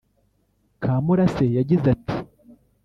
[0.83, 2.15] Kamurase yagize ati